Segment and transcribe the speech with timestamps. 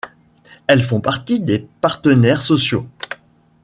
[0.65, 2.87] Elles font partie des partenaires sociaux.